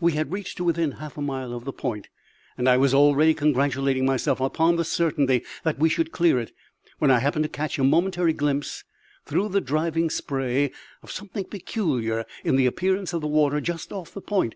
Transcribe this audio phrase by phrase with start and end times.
[0.00, 2.06] We had reached to within half a mile of the point,
[2.56, 6.52] and I was already congratulating myself upon the certainty that we should clear it,
[7.00, 8.84] when I happened to catch a momentary glimpse,
[9.26, 10.70] through the driving spray,
[11.02, 14.54] of something peculiar in the appearance of the water just off the point.